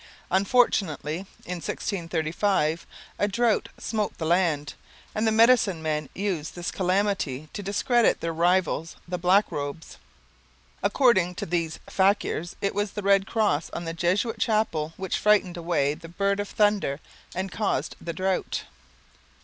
[0.31, 2.87] Unfortunately, in 1635,
[3.19, 4.73] a drought smote the land,
[5.13, 9.97] and the medicine men used this calamity to discredit their rivals the black robes.
[10.81, 15.55] According to these fakirs, it was the red cross on the Jesuit chapel which frightened
[15.55, 16.99] away the bird of thunder
[17.35, 18.63] and caused the drought.